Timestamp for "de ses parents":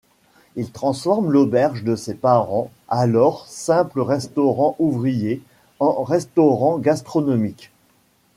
1.83-2.71